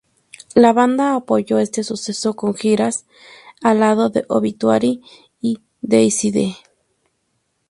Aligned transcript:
La 0.55 0.73
banda 0.73 1.13
apoyó 1.15 1.59
este 1.59 1.83
suceso 1.83 2.35
con 2.35 2.55
giras 2.55 3.05
al 3.61 3.81
lado 3.81 4.09
de 4.09 4.25
Obituary 4.29 4.99
y 5.39 5.59
Deicide. 5.83 6.57